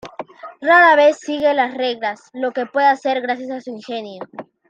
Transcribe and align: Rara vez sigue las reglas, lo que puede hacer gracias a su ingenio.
Rara 0.61 0.95
vez 0.95 1.19
sigue 1.19 1.53
las 1.53 1.75
reglas, 1.75 2.31
lo 2.33 2.53
que 2.53 2.65
puede 2.65 2.87
hacer 2.87 3.21
gracias 3.21 3.51
a 3.51 3.61
su 3.61 3.69
ingenio. 3.69 4.23